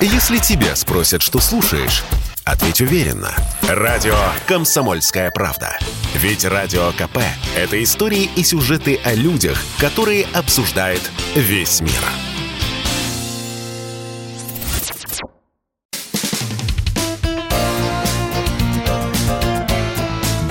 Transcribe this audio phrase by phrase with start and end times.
[0.00, 2.04] Если тебя спросят, что слушаешь,
[2.44, 3.34] ответь уверенно.
[3.62, 4.14] Радио
[4.46, 5.78] «Комсомольская правда».
[6.14, 7.18] Ведь Радио КП–
[7.56, 11.00] это истории и сюжеты о людях, которые обсуждает
[11.34, 11.92] весь мир.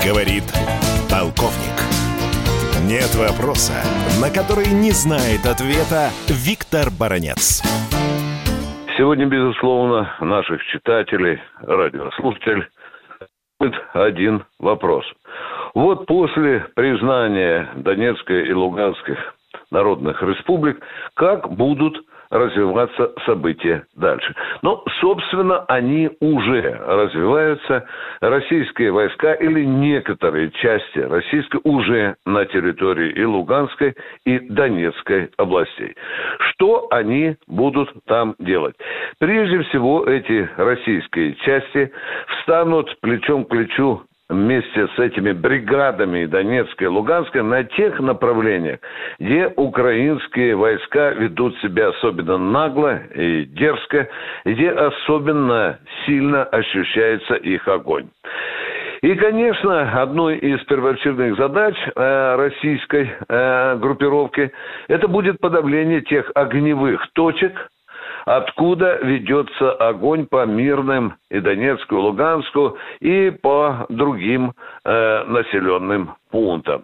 [0.04, 0.44] Говорит
[1.08, 1.76] полковник.
[2.82, 3.74] Нет вопроса,
[4.20, 7.62] на который не знает ответа Виктор Баранец.
[8.96, 12.64] Сегодня, безусловно, наших читателей, радиослушателей,
[13.92, 15.04] один вопрос.
[15.74, 19.18] Вот после признания Донецкой и Луганских
[19.70, 24.34] народных республик, как будут развиваться события дальше.
[24.62, 27.86] Но, собственно, они уже развиваются.
[28.20, 33.94] Российские войска или некоторые части российской уже на территории и Луганской,
[34.24, 35.94] и Донецкой областей.
[36.50, 38.76] Что они будут там делать?
[39.18, 41.92] Прежде всего, эти российские части
[42.28, 48.80] встанут плечом к плечу вместе с этими бригадами Донецкой и Луганской на тех направлениях,
[49.18, 54.08] где украинские войска ведут себя особенно нагло и дерзко,
[54.44, 58.08] где особенно сильно ощущается их огонь.
[59.02, 64.50] И, конечно, одной из первоочередных задач э, российской э, группировки
[64.88, 67.68] это будет подавление тех огневых точек,
[68.26, 74.52] откуда ведется огонь по мирным и Донецку, и Луганску, и по другим
[74.84, 76.82] э, населенным пунктам.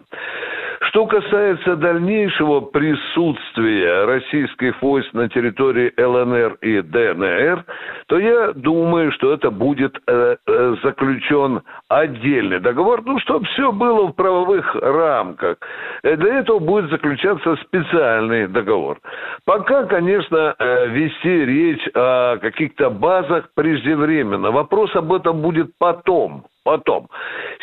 [0.93, 7.65] Что касается дальнейшего присутствия российских войск на территории ЛНР и ДНР,
[8.09, 14.09] то я думаю, что это будет э, э, заключен отдельный договор, ну, чтобы все было
[14.09, 15.57] в правовых рамках.
[16.03, 18.99] Э, для этого будет заключаться специальный договор.
[19.47, 24.51] Пока, конечно, э, вести речь о каких-то базах преждевременно.
[24.51, 27.09] Вопрос об этом будет потом потом.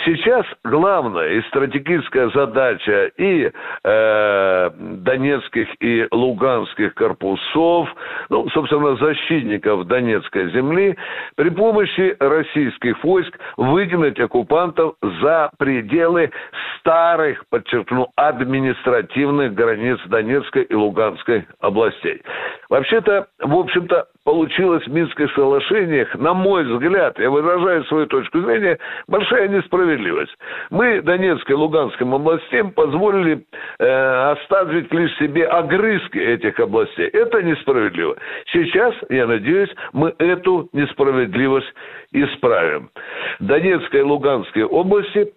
[0.05, 3.51] Сейчас главная и стратегическая задача и
[3.83, 7.89] э, донецких и луганских корпусов,
[8.29, 10.97] ну, собственно, защитников Донецкой земли,
[11.35, 16.31] при помощи российских войск выгнать оккупантов за пределы
[16.79, 22.21] старых, подчеркну, административных границ Донецкой и Луганской областей.
[22.69, 28.77] Вообще-то, в общем-то, получилось в Минских соглашениях, на мой взгляд, я выражаю свою точку зрения,
[29.07, 30.37] большая несправедливость.
[30.69, 33.43] Мы Донецкой и Луганским областям позволили
[33.79, 37.07] э, оставить лишь себе огрызки этих областей.
[37.07, 38.17] Это несправедливо.
[38.53, 41.73] Сейчас, я надеюсь, мы эту несправедливость
[42.13, 42.91] исправим.
[43.39, 45.33] Донецкой и Луганской области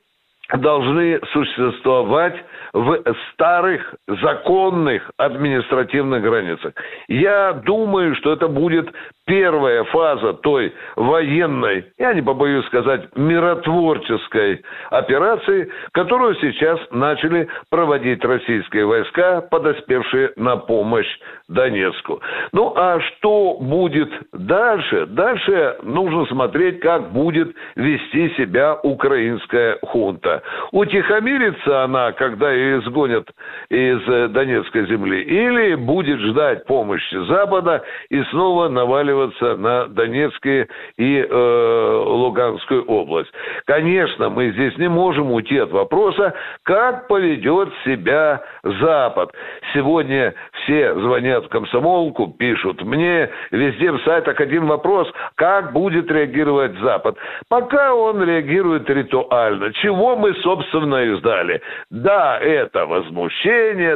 [0.59, 2.37] должны существовать
[2.73, 3.03] в
[3.33, 6.73] старых законных административных границах.
[7.09, 8.91] Я думаю, что это будет
[9.27, 18.87] первая фаза той военной, я не побоюсь сказать, миротворческой операции, которую сейчас начали проводить российские
[18.87, 21.09] войска, подоспевшие на помощь
[21.49, 22.21] Донецку.
[22.53, 25.07] Ну а что будет дальше?
[25.07, 30.42] Дальше нужно смотреть, как будет вести себя украинская хунта.
[30.73, 33.29] Утихомирится она, когда ее изгонят
[33.69, 41.19] из э, Донецкой земли, или будет ждать помощи Запада и снова наваливаться на Донецкие и
[41.19, 43.31] э, Луганскую область.
[43.67, 46.35] Конечно, мы здесь не можем уйти от вопроса,
[46.65, 49.33] как поведет себя Запад.
[49.75, 56.77] Сегодня все звонят в комсомолку, пишут мне, везде в сайтах один вопрос, как будет реагировать
[56.79, 57.17] Запад.
[57.49, 59.73] Пока он реагирует ритуально.
[59.75, 61.61] Чего мы, собственно, и ждали?
[61.91, 63.52] Да, это возмущение,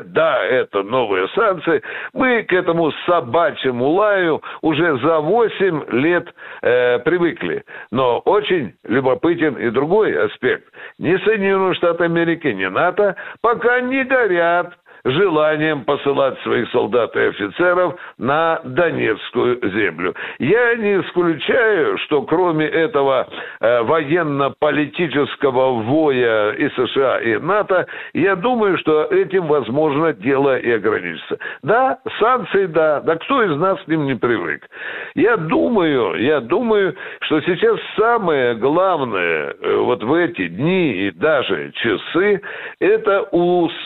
[0.06, 1.82] да, это новые санкции.
[2.12, 6.28] Мы к этому собачьему лаю уже за 8 лет
[6.62, 7.64] э, привыкли.
[7.90, 10.64] Но очень любопытен и другой аспект.
[10.98, 14.74] Ни Соединенные Штаты Америки, ни НАТО пока не горят
[15.06, 20.14] желанием посылать своих солдат и офицеров на Донецкую землю.
[20.38, 23.28] Я не исключаю, что кроме этого
[23.60, 31.38] военно-политического воя и США, и НАТО, я думаю, что этим, возможно, дело и ограничится.
[31.62, 34.68] Да, санкции, да, да кто из нас к ним не привык?
[35.14, 41.72] Я думаю, я думаю, что сейчас самое главное э, вот в эти дни и даже
[41.72, 42.41] часы,
[42.80, 43.28] это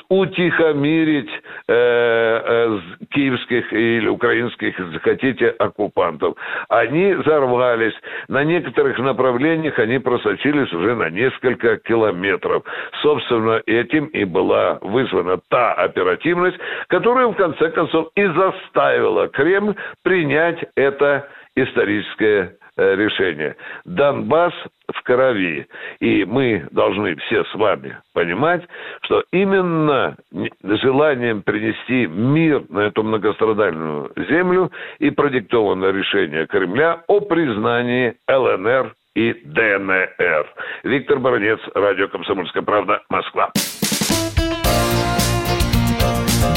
[0.08, 1.30] утихомирить
[1.70, 2.78] э, э,
[3.10, 6.36] киевских или украинских, захотите, оккупантов.
[6.68, 7.94] Они взорвались.
[8.28, 12.64] На некоторых направлениях они просочились уже на несколько километров.
[13.02, 16.58] Собственно, этим и была вызвана та оперативность,
[16.88, 21.28] которая в конце концов и заставила Кремль принять это
[21.62, 23.56] историческое э, решение.
[23.84, 24.52] Донбасс
[24.92, 25.66] в крови.
[26.00, 28.62] И мы должны все с вами понимать,
[29.02, 30.16] что именно
[30.62, 39.32] желанием принести мир на эту многострадальную землю и продиктовано решение Кремля о признании ЛНР и
[39.44, 40.46] ДНР.
[40.84, 43.50] Виктор Баранец, радио «Комсомольская правда», Москва.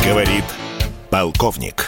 [0.05, 0.45] Говорит
[1.09, 1.87] полковник.